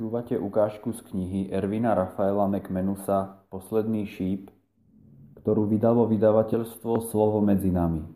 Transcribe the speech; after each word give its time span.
Počúvate 0.00 0.32
ukážku 0.32 0.96
z 0.96 1.04
knihy 1.12 1.52
Ervina 1.52 1.92
Rafaela 1.92 2.48
McManusa 2.48 3.44
Posledný 3.52 4.08
šíp, 4.08 4.48
ktorú 5.44 5.68
vydalo 5.68 6.08
vydavateľstvo 6.08 7.04
Slovo 7.04 7.44
medzi 7.44 7.68
nami. 7.68 8.08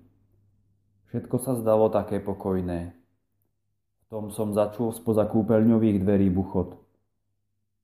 Všetko 1.13 1.37
sa 1.41 1.55
zdalo 1.57 1.89
také 1.89 2.21
pokojné. 2.21 2.93
V 2.93 4.05
tom 4.09 4.29
som 4.35 4.53
začul 4.53 4.93
spoza 4.93 5.25
kúpeľňových 5.29 6.03
dverí 6.03 6.29
buchot. 6.29 6.77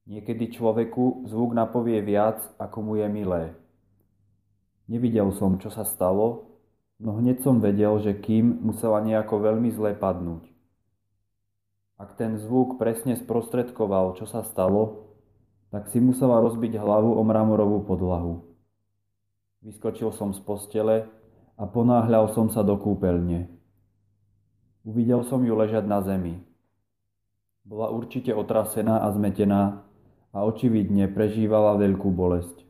Niekedy 0.06 0.50
človeku 0.52 1.30
zvuk 1.30 1.54
napovie 1.54 2.02
viac, 2.02 2.42
ako 2.58 2.78
mu 2.82 2.92
je 2.98 3.06
milé. 3.06 3.42
Nevidel 4.90 5.30
som, 5.38 5.62
čo 5.62 5.70
sa 5.70 5.86
stalo, 5.86 6.58
no 6.98 7.18
hneď 7.18 7.42
som 7.42 7.62
vedel, 7.62 8.02
že 8.02 8.18
kým 8.18 8.62
musela 8.66 8.98
nejako 8.98 9.38
veľmi 9.38 9.70
zle 9.70 9.94
padnúť. 9.94 10.42
Ak 12.02 12.18
ten 12.18 12.34
zvuk 12.34 12.82
presne 12.82 13.14
sprostredkoval, 13.14 14.18
čo 14.18 14.26
sa 14.26 14.42
stalo, 14.42 15.11
tak 15.72 15.88
si 15.88 16.04
musela 16.04 16.36
rozbiť 16.44 16.76
hlavu 16.76 17.16
o 17.16 17.22
mramorovú 17.24 17.88
podlahu. 17.88 18.44
Vyskočil 19.64 20.12
som 20.12 20.36
z 20.36 20.40
postele 20.44 21.08
a 21.56 21.64
ponáhľal 21.64 22.28
som 22.36 22.52
sa 22.52 22.60
do 22.60 22.76
kúpeľne. 22.76 23.48
Uvidel 24.84 25.24
som 25.24 25.40
ju 25.40 25.56
ležať 25.56 25.88
na 25.88 26.04
zemi. 26.04 26.44
Bola 27.64 27.88
určite 27.88 28.36
otrasená 28.36 29.00
a 29.00 29.08
zmetená 29.16 29.80
a 30.34 30.38
očividne 30.44 31.08
prežívala 31.08 31.80
veľkú 31.80 32.10
bolesť. 32.12 32.68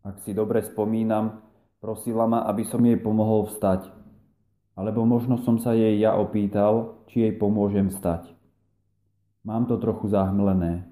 Ak 0.00 0.24
si 0.24 0.32
dobre 0.32 0.64
spomínam, 0.64 1.44
prosila 1.84 2.24
ma, 2.24 2.48
aby 2.48 2.64
som 2.64 2.80
jej 2.80 2.96
pomohol 2.96 3.50
vstať. 3.52 3.92
Alebo 4.72 5.04
možno 5.04 5.36
som 5.44 5.60
sa 5.60 5.76
jej 5.76 6.00
ja 6.00 6.16
opýtal, 6.16 7.04
či 7.12 7.28
jej 7.28 7.32
pomôžem 7.36 7.92
vstať. 7.92 8.32
Mám 9.44 9.68
to 9.68 9.76
trochu 9.76 10.08
zahmlené. 10.08 10.89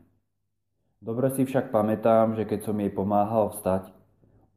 Dobre 0.99 1.31
si 1.31 1.47
však 1.47 1.71
pamätám, 1.71 2.35
že 2.35 2.43
keď 2.43 2.67
som 2.67 2.75
jej 2.75 2.91
pomáhal 2.91 3.55
vstať, 3.55 3.95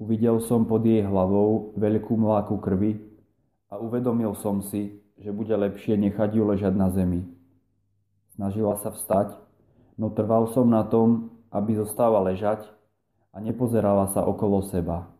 uvidel 0.01 0.41
som 0.41 0.65
pod 0.65 0.81
jej 0.81 1.05
hlavou 1.05 1.77
veľkú 1.77 2.17
mláku 2.17 2.57
krvi 2.57 2.97
a 3.69 3.77
uvedomil 3.77 4.33
som 4.33 4.65
si, 4.65 4.97
že 5.21 5.29
bude 5.29 5.53
lepšie 5.53 6.01
nechať 6.01 6.33
ju 6.33 6.43
ležať 6.49 6.73
na 6.73 6.89
zemi. 6.89 7.29
Snažila 8.33 8.73
sa 8.81 8.89
vstať, 8.89 9.37
no 10.01 10.09
trval 10.09 10.49
som 10.49 10.65
na 10.65 10.81
tom, 10.81 11.29
aby 11.53 11.77
zostala 11.77 12.17
ležať 12.25 12.65
a 13.29 13.37
nepozerala 13.37 14.09
sa 14.09 14.25
okolo 14.25 14.65
seba. 14.65 15.13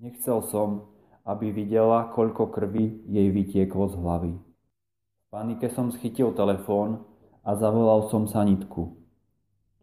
Nechcel 0.00 0.40
som, 0.48 0.88
aby 1.28 1.52
videla, 1.52 2.08
koľko 2.16 2.48
krvi 2.48 3.04
jej 3.12 3.28
vytieklo 3.28 3.92
z 3.92 3.94
hlavy. 4.00 4.32
V 4.40 5.26
panike 5.28 5.68
som 5.68 5.92
schytil 5.92 6.32
telefón 6.32 7.04
a 7.44 7.52
zavolal 7.60 8.08
som 8.08 8.24
sanitku. 8.24 9.03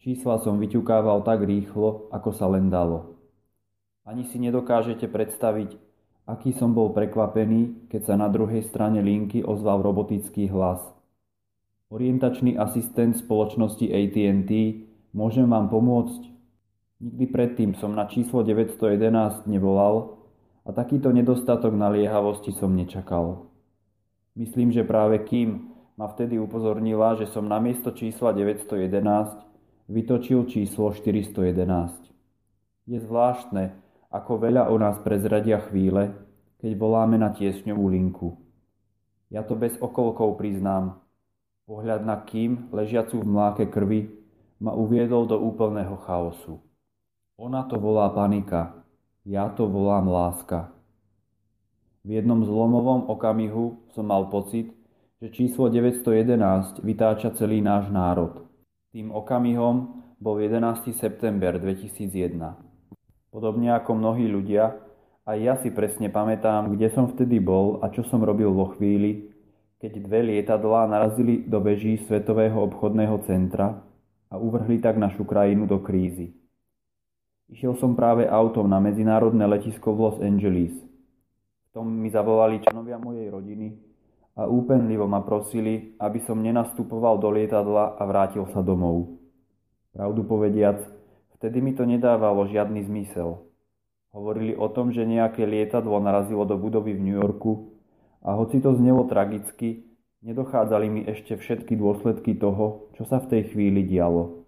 Čísla 0.01 0.41
som 0.41 0.57
vyťukával 0.57 1.21
tak 1.21 1.45
rýchlo, 1.45 2.09
ako 2.09 2.33
sa 2.33 2.49
len 2.49 2.73
dalo. 2.73 3.21
Ani 4.01 4.25
si 4.25 4.41
nedokážete 4.41 5.05
predstaviť, 5.05 5.77
aký 6.25 6.57
som 6.57 6.73
bol 6.73 6.89
prekvapený, 6.89 7.85
keď 7.85 8.01
sa 8.09 8.15
na 8.17 8.25
druhej 8.25 8.65
strane 8.65 8.97
linky 8.97 9.45
ozval 9.45 9.85
robotický 9.85 10.49
hlas. 10.49 10.81
Orientačný 11.93 12.57
asistent 12.57 13.13
spoločnosti 13.21 13.85
AT&T, 13.93 14.51
môžem 15.13 15.45
vám 15.45 15.69
pomôcť? 15.69 16.33
Nikdy 16.97 17.25
predtým 17.29 17.71
som 17.77 17.93
na 17.93 18.09
číslo 18.09 18.41
911 18.41 19.45
nevolal 19.45 20.17
a 20.65 20.73
takýto 20.73 21.13
nedostatok 21.13 21.77
naliehavosti 21.77 22.49
som 22.57 22.73
nečakal. 22.73 23.45
Myslím, 24.33 24.73
že 24.73 24.81
práve 24.81 25.21
Kim 25.29 25.77
ma 25.93 26.09
vtedy 26.09 26.41
upozornila, 26.41 27.21
že 27.21 27.29
som 27.29 27.45
na 27.45 27.61
miesto 27.61 27.93
čísla 27.93 28.33
911 28.33 29.50
vytočil 29.91 30.47
číslo 30.47 30.95
411. 30.95 32.07
Je 32.87 32.97
zvláštne, 33.03 33.75
ako 34.07 34.39
veľa 34.39 34.71
o 34.71 34.79
nás 34.79 34.95
prezradia 35.03 35.59
chvíle, 35.67 36.15
keď 36.63 36.71
voláme 36.79 37.19
na 37.19 37.35
tiesňovú 37.35 37.91
linku. 37.91 38.39
Ja 39.27 39.43
to 39.43 39.59
bez 39.59 39.75
okolkov 39.83 40.39
priznám. 40.39 41.03
Pohľad 41.67 42.07
na 42.07 42.19
kým, 42.23 42.71
ležiacu 42.71 43.19
v 43.19 43.27
mláke 43.27 43.63
krvi, 43.67 44.11
ma 44.63 44.71
uviedol 44.71 45.27
do 45.27 45.39
úplného 45.39 45.99
chaosu. 46.07 46.63
Ona 47.35 47.67
to 47.67 47.75
volá 47.79 48.11
panika, 48.11 48.83
ja 49.27 49.51
to 49.51 49.67
volám 49.67 50.07
láska. 50.07 50.71
V 52.07 52.17
jednom 52.17 52.41
zlomovom 52.41 53.11
okamihu 53.11 53.85
som 53.93 54.07
mal 54.07 54.31
pocit, 54.31 54.71
že 55.21 55.29
číslo 55.29 55.69
911 55.69 56.81
vytáča 56.81 57.29
celý 57.37 57.61
náš 57.61 57.93
národ. 57.93 58.50
Tým 58.91 59.07
okamihom 59.07 60.03
bol 60.19 60.35
11. 60.35 60.91
september 60.91 61.55
2001. 61.55 62.11
Podobne 63.31 63.71
ako 63.71 63.95
mnohí 63.95 64.27
ľudia, 64.27 64.83
aj 65.23 65.37
ja 65.39 65.55
si 65.63 65.71
presne 65.71 66.11
pamätám, 66.11 66.75
kde 66.75 66.91
som 66.91 67.07
vtedy 67.07 67.39
bol 67.39 67.79
a 67.79 67.87
čo 67.87 68.03
som 68.03 68.19
robil 68.19 68.51
vo 68.51 68.75
chvíli, 68.75 69.31
keď 69.79 69.95
dve 69.95 70.19
lietadlá 70.35 70.91
narazili 70.91 71.39
do 71.39 71.63
veží 71.63 72.03
Svetového 72.03 72.59
obchodného 72.67 73.15
centra 73.23 73.79
a 74.27 74.35
uvrhli 74.35 74.83
tak 74.83 74.99
našu 74.99 75.23
krajinu 75.23 75.71
do 75.71 75.79
krízy. 75.79 76.35
Išiel 77.47 77.79
som 77.79 77.95
práve 77.95 78.27
autom 78.27 78.67
na 78.67 78.83
medzinárodné 78.83 79.47
letisko 79.47 79.95
v 79.95 79.99
Los 80.03 80.17
Angeles. 80.19 80.75
V 81.71 81.79
tom 81.79 81.87
mi 81.87 82.11
zavolali 82.11 82.59
členovia 82.59 82.99
mojej 82.99 83.31
rodiny 83.31 83.90
a 84.35 84.47
úpenlivo 84.47 85.05
ma 85.07 85.19
prosili, 85.19 85.95
aby 85.99 86.23
som 86.23 86.39
nenastupoval 86.39 87.19
do 87.19 87.29
lietadla 87.31 87.99
a 87.99 88.03
vrátil 88.07 88.47
sa 88.55 88.63
domov. 88.63 89.19
Pravdu 89.91 90.23
povediac, 90.23 90.79
vtedy 91.35 91.59
mi 91.59 91.75
to 91.75 91.83
nedávalo 91.83 92.47
žiadny 92.47 92.87
zmysel. 92.87 93.43
Hovorili 94.15 94.55
o 94.55 94.67
tom, 94.71 94.91
že 94.91 95.07
nejaké 95.07 95.43
lietadlo 95.43 95.99
narazilo 95.99 96.47
do 96.47 96.55
budovy 96.55 96.95
v 96.95 97.03
New 97.11 97.17
Yorku 97.19 97.75
a 98.23 98.35
hoci 98.35 98.63
to 98.63 98.75
znelo 98.75 99.07
tragicky, 99.07 99.87
nedochádzali 100.23 100.87
mi 100.87 101.01
ešte 101.07 101.35
všetky 101.35 101.75
dôsledky 101.75 102.35
toho, 102.35 102.91
čo 102.95 103.03
sa 103.07 103.19
v 103.19 103.29
tej 103.35 103.41
chvíli 103.51 103.83
dialo. 103.83 104.47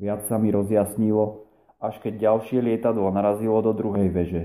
Viac 0.00 0.26
sa 0.28 0.40
mi 0.40 0.48
rozjasnilo, 0.48 1.44
až 1.80 2.00
keď 2.00 2.32
ďalšie 2.32 2.58
lietadlo 2.64 3.08
narazilo 3.12 3.60
do 3.60 3.76
druhej 3.76 4.08
veže. 4.08 4.42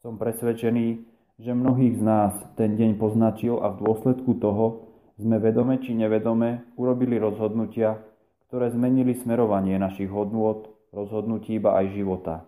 Som 0.00 0.16
presvedčený, 0.16 1.09
že 1.40 1.56
mnohých 1.56 1.96
z 1.96 2.02
nás 2.04 2.32
ten 2.60 2.76
deň 2.76 3.00
poznačil 3.00 3.64
a 3.64 3.72
v 3.72 3.80
dôsledku 3.80 4.36
toho 4.36 4.92
sme 5.16 5.40
vedome 5.40 5.80
či 5.80 5.96
nevedome 5.96 6.68
urobili 6.76 7.16
rozhodnutia, 7.16 7.96
ktoré 8.48 8.68
zmenili 8.68 9.16
smerovanie 9.16 9.80
našich 9.80 10.12
hodnôt, 10.12 10.68
rozhodnutí 10.92 11.56
iba 11.56 11.80
aj 11.80 11.96
života. 11.96 12.44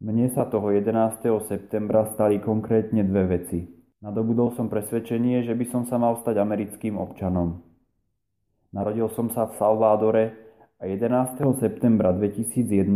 Mne 0.00 0.32
sa 0.32 0.48
toho 0.48 0.72
11. 0.72 1.20
septembra 1.44 2.08
stali 2.16 2.40
konkrétne 2.40 3.04
dve 3.04 3.36
veci. 3.36 3.60
Nadobudol 4.00 4.56
som 4.56 4.72
presvedčenie, 4.72 5.44
že 5.44 5.52
by 5.52 5.64
som 5.68 5.82
sa 5.84 6.00
mal 6.00 6.16
stať 6.20 6.40
americkým 6.40 6.96
občanom. 6.96 7.60
Narodil 8.72 9.08
som 9.12 9.28
sa 9.28 9.48
v 9.48 9.56
Salvádore 9.60 10.24
a 10.80 10.88
11. 10.88 11.40
septembra 11.60 12.16
2001 12.16 12.88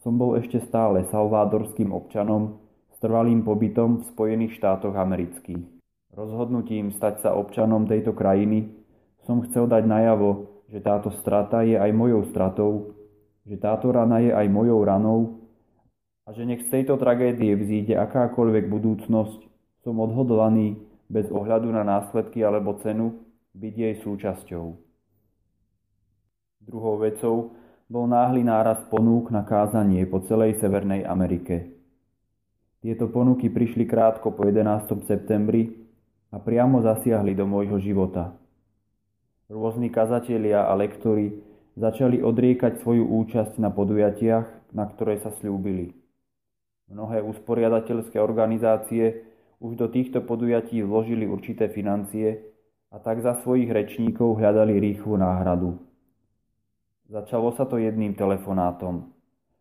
som 0.00 0.16
bol 0.16 0.40
ešte 0.40 0.64
stále 0.64 1.04
salvádorským 1.12 1.92
občanom 1.92 2.61
trvalým 3.02 3.42
pobytom 3.42 4.00
v 4.00 4.08
Spojených 4.14 4.56
štátoch 4.62 4.94
amerických. 4.94 5.66
Rozhodnutím 6.14 6.94
stať 6.94 7.26
sa 7.26 7.30
občanom 7.34 7.90
tejto 7.90 8.14
krajiny 8.14 8.82
som 9.22 9.42
chcel 9.46 9.70
dať 9.70 9.86
najavo, 9.86 10.62
že 10.66 10.82
táto 10.82 11.14
strata 11.22 11.62
je 11.62 11.78
aj 11.78 11.90
mojou 11.94 12.26
stratou, 12.30 12.94
že 13.46 13.54
táto 13.58 13.90
rana 13.94 14.18
je 14.18 14.34
aj 14.34 14.46
mojou 14.50 14.82
ranou 14.82 15.20
a 16.26 16.34
že 16.34 16.42
nech 16.46 16.66
z 16.66 16.70
tejto 16.70 16.98
tragédie 16.98 17.54
vzíde 17.54 17.94
akákoľvek 17.98 18.66
budúcnosť, 18.70 19.40
som 19.86 19.98
odhodlaný 19.98 20.78
bez 21.10 21.30
ohľadu 21.30 21.70
na 21.70 21.86
následky 21.86 22.42
alebo 22.42 22.78
cenu 22.82 23.22
byť 23.54 23.74
jej 23.74 23.94
súčasťou. 24.02 24.66
Druhou 26.62 26.96
vecou 27.02 27.58
bol 27.90 28.06
náhly 28.06 28.46
náraz 28.46 28.82
ponúk 28.86 29.34
na 29.34 29.42
kázanie 29.42 30.06
po 30.06 30.22
celej 30.24 30.62
Severnej 30.62 31.02
Amerike. 31.02 31.71
Tieto 32.82 33.06
ponuky 33.06 33.46
prišli 33.46 33.86
krátko 33.86 34.34
po 34.34 34.42
11. 34.42 35.06
septembri 35.06 35.70
a 36.34 36.42
priamo 36.42 36.82
zasiahli 36.82 37.30
do 37.30 37.46
môjho 37.46 37.78
života. 37.78 38.34
Rôzni 39.46 39.86
kazatelia 39.86 40.66
a 40.66 40.74
lektori 40.74 41.30
začali 41.78 42.18
odriekať 42.18 42.82
svoju 42.82 43.06
účasť 43.06 43.62
na 43.62 43.70
podujatiach, 43.70 44.74
na 44.74 44.90
ktoré 44.90 45.22
sa 45.22 45.30
slúbili. 45.30 45.94
Mnohé 46.90 47.22
usporiadateľské 47.22 48.18
organizácie 48.18 49.30
už 49.62 49.78
do 49.78 49.86
týchto 49.86 50.18
podujatí 50.18 50.82
vložili 50.82 51.22
určité 51.22 51.70
financie 51.70 52.42
a 52.90 52.98
tak 52.98 53.22
za 53.22 53.38
svojich 53.46 53.70
rečníkov 53.70 54.42
hľadali 54.42 54.82
rýchlu 54.82 55.22
náhradu. 55.22 55.78
Začalo 57.06 57.54
sa 57.54 57.62
to 57.62 57.78
jedným 57.78 58.18
telefonátom. 58.18 59.06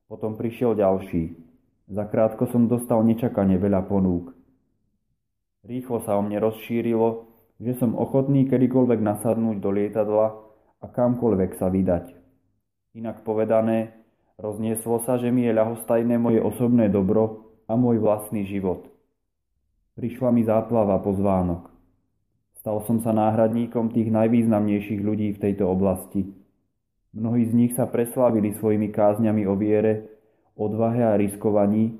Potom 0.09 0.33
prišiel 0.33 0.73
ďalší. 0.73 1.50
Zakrátko 1.91 2.47
som 2.47 2.71
dostal 2.71 3.03
nečakane 3.03 3.59
veľa 3.59 3.83
ponúk. 3.83 4.31
Rýchlo 5.67 5.99
sa 6.07 6.15
o 6.15 6.23
mne 6.23 6.39
rozšírilo, 6.39 7.27
že 7.59 7.75
som 7.77 7.99
ochotný 7.99 8.47
kedykoľvek 8.47 8.99
nasadnúť 9.03 9.59
do 9.59 9.69
lietadla 9.75 10.27
a 10.81 10.85
kamkoľvek 10.87 11.59
sa 11.59 11.67
vydať. 11.67 12.15
Inak 12.95 13.27
povedané, 13.27 14.01
Roznieslo 14.41 15.05
sa, 15.05 15.21
že 15.21 15.29
mi 15.29 15.45
je 15.45 15.53
ľahostajné 15.53 16.17
moje 16.17 16.41
osobné 16.41 16.89
dobro 16.89 17.53
a 17.69 17.77
môj 17.77 18.01
vlastný 18.01 18.41
život. 18.49 18.89
Prišla 19.93 20.33
mi 20.33 20.41
záplava 20.41 20.97
pozvánok. 20.97 21.69
Stal 22.57 22.81
som 22.89 22.97
sa 23.05 23.13
náhradníkom 23.13 23.93
tých 23.93 24.09
najvýznamnejších 24.09 24.97
ľudí 24.97 25.37
v 25.37 25.41
tejto 25.45 25.69
oblasti. 25.69 26.25
Mnohí 27.13 27.45
z 27.45 27.53
nich 27.53 27.71
sa 27.77 27.85
preslávili 27.85 28.57
svojimi 28.57 28.89
kázňami 28.89 29.45
o 29.45 29.53
viere, 29.53 30.09
odvahe 30.61 31.01
a 31.01 31.17
riskovaní, 31.17 31.97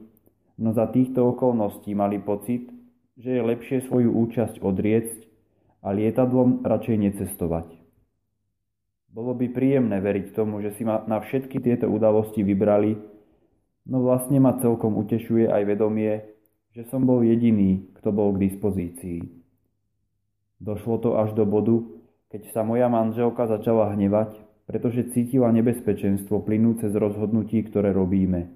no 0.62 0.78
za 0.78 0.86
týchto 0.86 1.34
okolností 1.34 1.98
mali 1.98 2.22
pocit, 2.22 2.70
že 3.18 3.38
je 3.38 3.42
lepšie 3.42 3.90
svoju 3.90 4.14
účasť 4.14 4.62
odriecť 4.62 5.20
a 5.82 5.90
lietadlom 5.94 6.62
radšej 6.62 6.98
necestovať. 7.10 7.68
Bolo 9.12 9.36
by 9.36 9.52
príjemné 9.52 10.00
veriť 10.00 10.32
tomu, 10.32 10.64
že 10.64 10.72
si 10.78 10.88
ma 10.88 11.04
na 11.04 11.20
všetky 11.20 11.60
tieto 11.60 11.90
udalosti 11.92 12.46
vybrali, 12.46 12.96
no 13.90 14.06
vlastne 14.06 14.40
ma 14.40 14.56
celkom 14.62 14.96
utešuje 14.96 15.52
aj 15.52 15.62
vedomie, 15.68 16.24
že 16.72 16.88
som 16.88 17.04
bol 17.04 17.20
jediný, 17.20 17.92
kto 18.00 18.16
bol 18.16 18.32
k 18.32 18.48
dispozícii. 18.48 19.20
Došlo 20.64 21.04
to 21.04 21.10
až 21.20 21.36
do 21.36 21.44
bodu, 21.44 21.84
keď 22.32 22.56
sa 22.56 22.64
moja 22.64 22.88
manželka 22.88 23.50
začala 23.52 23.92
hnevať, 23.92 24.40
pretože 24.72 25.12
cítila 25.12 25.52
nebezpečenstvo 25.52 26.48
plynúce 26.48 26.88
z 26.88 26.96
rozhodnutí, 26.96 27.60
ktoré 27.68 27.92
robíme. 27.92 28.56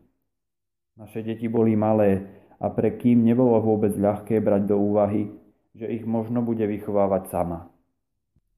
Naše 0.96 1.28
deti 1.28 1.52
boli 1.52 1.76
malé 1.76 2.24
a 2.56 2.72
pre 2.72 2.96
kým 2.96 3.28
nebolo 3.28 3.60
vôbec 3.60 3.92
ľahké 4.00 4.40
brať 4.40 4.72
do 4.72 4.80
úvahy, 4.80 5.28
že 5.76 5.92
ich 5.92 6.08
možno 6.08 6.40
bude 6.40 6.64
vychovávať 6.64 7.28
sama. 7.28 7.68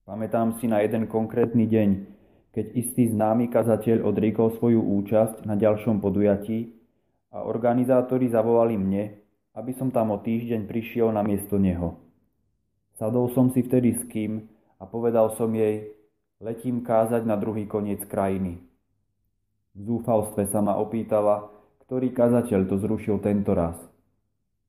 Pamätám 0.05 0.61
si 0.61 0.69
na 0.69 0.85
jeden 0.85 1.09
konkrétny 1.09 1.65
deň, 1.65 1.89
keď 2.53 2.65
istý 2.77 3.09
známy 3.09 3.49
kazateľ 3.49 4.05
odriekol 4.05 4.53
svoju 4.53 4.77
účasť 4.79 5.49
na 5.49 5.57
ďalšom 5.57 5.97
podujatí 5.97 6.77
a 7.33 7.41
organizátori 7.41 8.29
zavolali 8.29 8.77
mne, 8.77 9.17
aby 9.57 9.73
som 9.73 9.89
tam 9.89 10.13
o 10.13 10.21
týždeň 10.21 10.69
prišiel 10.69 11.09
na 11.09 11.25
miesto 11.25 11.57
neho. 11.57 11.97
Sadol 13.01 13.33
som 13.33 13.49
si 13.49 13.65
vtedy 13.65 13.97
s 13.97 14.05
kým 14.05 14.45
a 14.77 14.85
povedal 14.85 15.33
som 15.33 15.49
jej, 15.57 15.96
letím 16.41 16.81
kázať 16.85 17.23
na 17.25 17.39
druhý 17.39 17.69
koniec 17.69 18.01
krajiny. 18.05 18.61
V 19.77 19.79
zúfalstve 19.85 20.49
sa 20.49 20.59
ma 20.65 20.77
opýtala, 20.77 21.49
ktorý 21.85 22.11
kazateľ 22.11 22.67
to 22.67 22.75
zrušil 22.81 23.21
tento 23.21 23.53
raz. 23.53 23.77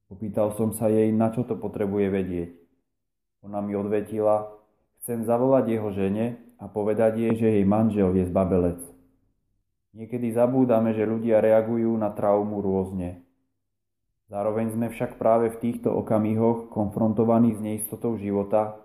Opýtal 0.09 0.57
som 0.57 0.73
sa 0.73 0.89
jej, 0.89 1.13
na 1.13 1.33
čo 1.33 1.45
to 1.45 1.57
potrebuje 1.57 2.07
vedieť. 2.09 2.51
Ona 3.45 3.61
mi 3.61 3.77
odvetila, 3.77 4.59
Chcem 5.09 5.25
zavolať 5.25 5.65
jeho 5.73 5.89
žene 5.95 6.37
a 6.59 6.67
povedať 6.67 7.17
jej, 7.17 7.33
že 7.39 7.49
jej 7.49 7.65
manžel 7.65 8.13
je 8.13 8.29
zbabelec. 8.29 8.77
Niekedy 9.97 10.37
zabúdame, 10.37 10.93
že 10.93 11.09
ľudia 11.09 11.41
reagujú 11.41 11.97
na 11.97 12.13
traumu 12.13 12.61
rôzne. 12.61 13.25
Zároveň 14.29 14.77
sme 14.77 14.93
však 14.93 15.17
práve 15.17 15.49
v 15.49 15.61
týchto 15.65 15.97
okamihoch 15.97 16.69
konfrontovaní 16.69 17.57
s 17.57 17.61
neistotou 17.65 18.21
života, 18.21 18.77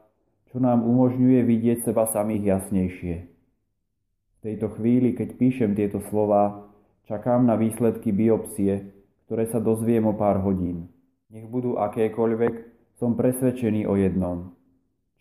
čo 0.54 0.62
nám 0.62 0.86
umožňuje 0.86 1.42
vidieť 1.50 1.90
seba 1.90 2.06
samých 2.06 2.46
jasnejšie. 2.46 3.16
V 3.26 4.40
tejto 4.46 4.70
chvíli, 4.78 5.18
keď 5.18 5.34
píšem 5.34 5.74
tieto 5.74 5.98
slova, 6.14 6.70
čakám 7.10 7.42
na 7.42 7.58
výsledky 7.58 8.14
biopsie, 8.14 8.94
ktoré 9.26 9.50
sa 9.50 9.58
dozviem 9.58 10.06
o 10.06 10.14
pár 10.14 10.46
hodín. 10.46 10.94
Nech 11.34 11.50
budú 11.50 11.82
akékoľvek, 11.82 12.70
som 13.02 13.18
presvedčený 13.18 13.90
o 13.90 13.98
jednom. 13.98 14.54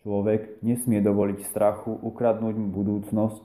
Človek 0.05 0.61
nesmie 0.61 1.01
dovoliť 1.01 1.49
strachu 1.49 1.97
ukradnúť 1.97 2.53
mu 2.53 2.69
budúcnosť 2.69 3.41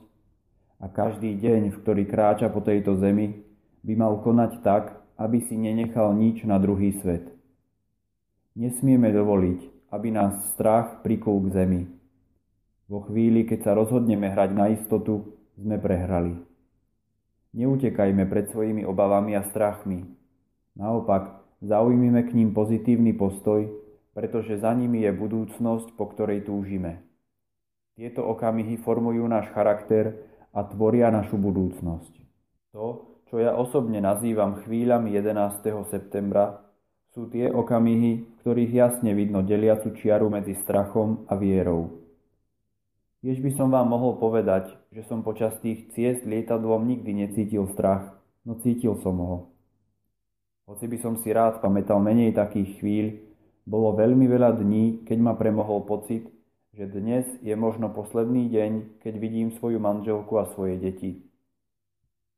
a 0.77 0.93
každý 0.93 1.33
deň, 1.41 1.73
v 1.73 1.79
ktorý 1.81 2.05
kráča 2.05 2.53
po 2.53 2.61
tejto 2.61 3.01
zemi, 3.01 3.41
by 3.81 3.93
mal 3.97 4.21
konať 4.21 4.61
tak, 4.61 4.93
aby 5.17 5.41
si 5.41 5.57
nenechal 5.57 6.13
nič 6.13 6.45
na 6.45 6.61
druhý 6.61 7.01
svet. 7.01 7.33
Nesmieme 8.53 9.09
dovoliť, 9.09 9.78
aby 9.89 10.09
nás 10.13 10.53
strach 10.53 11.01
prikul 11.01 11.49
k 11.49 11.53
zemi. 11.53 11.81
Vo 12.89 13.05
chvíli, 13.05 13.45
keď 13.45 13.59
sa 13.69 13.71
rozhodneme 13.77 14.29
hrať 14.29 14.49
na 14.53 14.69
istotu, 14.73 15.37
sme 15.57 15.77
prehrali. 15.77 16.37
Neutekajme 17.53 18.25
pred 18.29 18.49
svojimi 18.49 18.85
obavami 18.85 19.37
a 19.37 19.45
strachmi. 19.45 20.05
Naopak, 20.77 21.41
zaujmime 21.65 22.23
k 22.25 22.33
ním 22.37 22.53
pozitívny 22.53 23.13
postoj 23.13 23.79
pretože 24.19 24.59
za 24.59 24.75
nimi 24.75 25.07
je 25.07 25.15
budúcnosť, 25.15 25.95
po 25.95 26.11
ktorej 26.11 26.43
túžime. 26.43 26.99
Tieto 27.95 28.27
okamihy 28.27 28.75
formujú 28.75 29.23
náš 29.31 29.47
charakter 29.55 30.27
a 30.51 30.67
tvoria 30.67 31.07
našu 31.07 31.39
budúcnosť. 31.39 32.13
To, 32.75 33.15
čo 33.31 33.39
ja 33.39 33.55
osobne 33.55 34.03
nazývam 34.03 34.59
chvíľami 34.59 35.15
11. 35.15 35.63
septembra, 35.87 36.67
sú 37.13 37.25
tie 37.33 37.49
okamihy, 37.49 38.11
v 38.21 38.33
ktorých 38.45 38.71
jasne 38.71 39.17
vidno 39.17 39.41
deliacu 39.41 39.93
čiaru 39.97 40.29
medzi 40.29 40.53
strachom 40.61 41.25
a 41.25 41.33
vierou. 41.33 41.99
Tiež 43.19 43.43
by 43.43 43.51
som 43.51 43.67
vám 43.67 43.91
mohol 43.91 44.15
povedať, 44.15 44.71
že 44.95 45.03
som 45.03 45.25
počas 45.25 45.57
tých 45.59 45.91
ciest 45.91 46.23
lietadlom 46.23 46.87
nikdy 46.87 47.27
necítil 47.27 47.67
strach, 47.75 48.15
no 48.47 48.55
cítil 48.61 48.95
som 49.03 49.19
ho. 49.19 49.37
Hoci 50.69 50.85
by 50.85 50.97
som 51.01 51.17
si 51.19 51.33
rád 51.33 51.59
pamätal 51.59 51.97
menej 51.99 52.31
takých 52.31 52.77
chvíľ, 52.79 53.07
bolo 53.65 53.97
veľmi 53.97 54.23
veľa 54.29 54.55
dní, 54.61 55.03
keď 55.03 55.17
ma 55.19 55.33
premohol 55.33 55.83
pocit, 55.83 56.29
že 56.71 56.87
dnes 56.87 57.25
je 57.41 57.51
možno 57.57 57.89
posledný 57.89 58.47
deň, 58.47 59.01
keď 59.01 59.13
vidím 59.17 59.49
svoju 59.51 59.81
manželku 59.81 60.39
a 60.39 60.47
svoje 60.53 60.77
deti. 60.77 61.25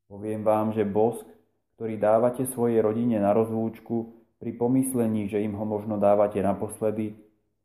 Poviem 0.09 0.41
vám, 0.41 0.73
že 0.73 0.87
bosk, 0.87 1.27
ktorý 1.75 1.99
dávate 1.99 2.47
svojej 2.49 2.81
rodine 2.81 3.19
na 3.21 3.35
rozlúčku, 3.35 4.20
pri 4.41 4.57
pomyslení, 4.57 5.29
že 5.29 5.37
im 5.37 5.53
ho 5.53 5.61
možno 5.69 6.01
dávate 6.01 6.41
naposledy, 6.41 7.13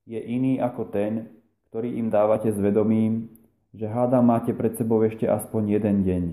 je 0.05 0.21
iný 0.21 0.61
ako 0.61 0.93
ten, 0.93 1.33
ktorý 1.73 1.97
im 1.97 2.13
dávate 2.13 2.53
s 2.53 2.59
vedomím, 2.61 3.33
že 3.73 3.89
háda 3.89 4.21
máte 4.21 4.53
pred 4.53 4.77
sebou 4.77 5.01
ešte 5.01 5.25
aspoň 5.25 5.81
jeden 5.81 5.97
deň. 6.05 6.25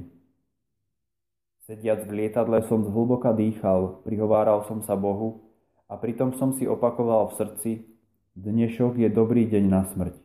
Sediac 1.63 2.03
v 2.03 2.11
lietadle 2.11 2.59
som 2.67 2.83
zhlboka 2.83 3.31
dýchal, 3.31 4.03
prihováral 4.03 4.67
som 4.67 4.83
sa 4.83 4.99
Bohu, 4.99 5.47
a 5.87 5.95
pritom 5.95 6.35
som 6.35 6.51
si 6.51 6.67
opakoval 6.67 7.31
v 7.31 7.37
srdci, 7.39 7.71
dnešok 8.35 8.99
je 8.99 9.07
dobrý 9.07 9.47
deň 9.47 9.63
na 9.63 9.87
smrť. 9.87 10.15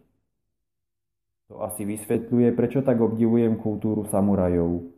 To 1.46 1.62
asi 1.62 1.86
vysvetľuje, 1.86 2.58
prečo 2.58 2.82
tak 2.82 2.98
obdivujem 2.98 3.54
kultúru 3.54 4.02
samurajov. 4.10 4.90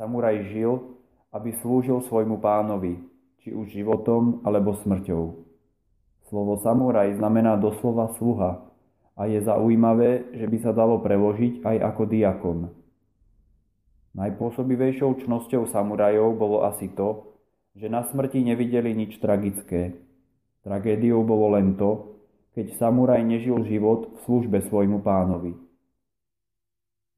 Samuraj 0.00 0.56
žil, 0.56 0.96
aby 1.36 1.52
slúžil 1.60 2.00
svojmu 2.00 2.40
pánovi, 2.40 3.11
či 3.42 3.50
už 3.50 3.74
životom 3.74 4.38
alebo 4.46 4.78
smrťou. 4.78 5.22
Slovo 6.30 6.54
samuraj 6.62 7.18
znamená 7.18 7.58
doslova 7.58 8.14
sluha 8.14 8.62
a 9.18 9.26
je 9.26 9.42
zaujímavé, 9.42 10.30
že 10.32 10.46
by 10.46 10.56
sa 10.62 10.72
dalo 10.72 11.02
preložiť 11.02 11.66
aj 11.66 11.76
ako 11.92 12.02
diakon. 12.06 12.58
Najpôsobivejšou 14.14 15.26
čnosťou 15.26 15.66
samurajov 15.68 16.38
bolo 16.38 16.62
asi 16.62 16.86
to, 16.94 17.34
že 17.74 17.90
na 17.90 18.06
smrti 18.06 18.44
nevideli 18.46 18.94
nič 18.94 19.18
tragické. 19.18 19.96
Tragédiou 20.62 21.26
bolo 21.26 21.58
len 21.58 21.74
to, 21.74 22.20
keď 22.54 22.76
samuraj 22.78 23.24
nežil 23.24 23.64
život 23.64 24.12
v 24.12 24.18
službe 24.28 24.62
svojmu 24.68 25.02
pánovi. 25.02 25.56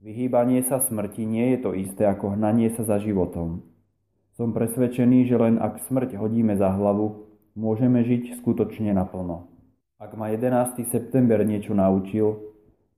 Vyhýbanie 0.00 0.62
sa 0.64 0.80
smrti 0.80 1.26
nie 1.26 1.52
je 1.52 1.58
to 1.60 1.70
isté 1.74 2.06
ako 2.06 2.38
hnanie 2.38 2.72
sa 2.72 2.86
za 2.86 2.96
životom. 3.02 3.73
Som 4.34 4.50
presvedčený, 4.50 5.30
že 5.30 5.38
len 5.38 5.62
ak 5.62 5.86
smrť 5.86 6.18
hodíme 6.18 6.58
za 6.58 6.74
hlavu, 6.74 7.30
môžeme 7.54 8.02
žiť 8.02 8.42
skutočne 8.42 8.90
naplno. 8.90 9.46
Ak 10.02 10.18
ma 10.18 10.34
11. 10.34 10.74
september 10.90 11.38
niečo 11.46 11.70
naučil, 11.70 12.42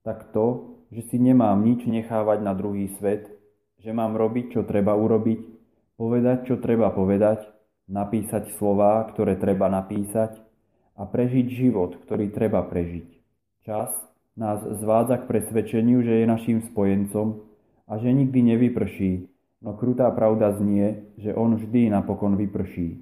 tak 0.01 0.33
to, 0.33 0.81
že 0.89 1.05
si 1.13 1.21
nemám 1.21 1.61
nič 1.61 1.85
nechávať 1.85 2.41
na 2.41 2.57
druhý 2.57 2.89
svet, 2.97 3.29
že 3.77 3.93
mám 3.93 4.17
robiť, 4.17 4.57
čo 4.57 4.61
treba 4.65 4.97
urobiť 4.97 5.39
povedať, 5.93 6.49
čo 6.49 6.57
treba 6.57 6.89
povedať, 6.89 7.45
napísať 7.85 8.57
slová, 8.57 9.05
ktoré 9.13 9.37
treba 9.37 9.69
napísať 9.69 10.41
a 10.97 11.05
prežiť 11.05 11.53
život, 11.53 12.01
ktorý 12.01 12.33
treba 12.33 12.65
prežiť. 12.65 13.13
Čas 13.61 13.93
nás 14.33 14.65
zvádza 14.65 15.21
k 15.21 15.29
presvedčeniu, 15.29 16.01
že 16.01 16.17
je 16.17 16.25
našim 16.25 16.65
spojencom 16.65 17.45
a 17.85 18.01
že 18.01 18.09
nikdy 18.09 18.57
nevyprší, 18.57 19.36
no 19.61 19.73
krutá 19.73 20.09
pravda 20.11 20.53
znie, 20.57 21.13
že 21.17 21.33
on 21.33 21.57
vždy 21.57 21.89
napokon 21.89 22.37
vyprší. 22.37 23.01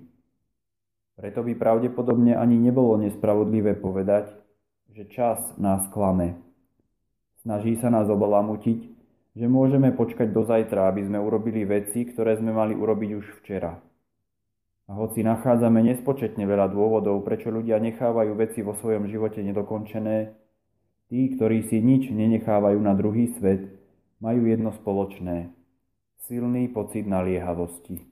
Preto 1.15 1.47
by 1.47 1.55
pravdepodobne 1.55 2.35
ani 2.35 2.59
nebolo 2.59 2.99
nespravodlivé 2.99 3.79
povedať, 3.79 4.35
že 4.91 5.07
čas 5.07 5.39
nás 5.55 5.87
klame. 5.95 6.35
Snaží 7.39 7.79
sa 7.79 7.87
nás 7.87 8.11
obalamutiť, 8.11 8.79
že 9.35 9.45
môžeme 9.47 9.95
počkať 9.95 10.31
do 10.31 10.43
zajtra, 10.43 10.91
aby 10.91 11.07
sme 11.07 11.19
urobili 11.19 11.63
veci, 11.63 12.03
ktoré 12.03 12.35
sme 12.35 12.51
mali 12.51 12.75
urobiť 12.75 13.09
už 13.15 13.25
včera. 13.43 13.79
A 14.85 14.91
hoci 14.93 15.25
nachádzame 15.25 15.81
nespočetne 15.81 16.45
veľa 16.45 16.69
dôvodov, 16.69 17.23
prečo 17.25 17.49
ľudia 17.49 17.81
nechávajú 17.81 18.37
veci 18.37 18.61
vo 18.61 18.77
svojom 18.77 19.07
živote 19.09 19.41
nedokončené, 19.41 20.35
tí, 21.09 21.31
ktorí 21.35 21.63
si 21.67 21.79
nič 21.79 22.11
nenechávajú 22.11 22.79
na 22.79 22.93
druhý 22.93 23.33
svet, 23.39 23.71
majú 24.19 24.45
jedno 24.45 24.75
spoločné. 24.75 25.54
Silný 26.27 26.67
pocit 26.67 27.07
naliehavosti. 27.07 28.05